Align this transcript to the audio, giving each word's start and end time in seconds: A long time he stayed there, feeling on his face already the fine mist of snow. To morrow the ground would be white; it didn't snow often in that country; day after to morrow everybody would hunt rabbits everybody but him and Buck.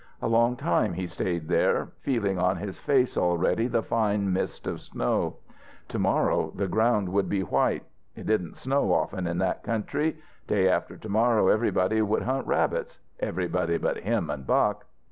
A 0.19 0.27
long 0.27 0.55
time 0.55 0.93
he 0.93 1.05
stayed 1.05 1.47
there, 1.47 1.89
feeling 2.01 2.39
on 2.39 2.57
his 2.57 2.79
face 2.79 3.15
already 3.15 3.67
the 3.67 3.83
fine 3.83 4.33
mist 4.33 4.65
of 4.65 4.81
snow. 4.81 5.35
To 5.89 5.99
morrow 5.99 6.51
the 6.55 6.67
ground 6.67 7.09
would 7.09 7.29
be 7.29 7.41
white; 7.43 7.83
it 8.15 8.25
didn't 8.25 8.57
snow 8.57 8.91
often 8.93 9.27
in 9.27 9.37
that 9.37 9.61
country; 9.63 10.17
day 10.47 10.67
after 10.67 10.97
to 10.97 11.07
morrow 11.09 11.49
everybody 11.49 12.01
would 12.01 12.23
hunt 12.23 12.47
rabbits 12.47 12.97
everybody 13.19 13.77
but 13.77 13.97
him 13.97 14.31
and 14.31 14.47
Buck. 14.47 14.85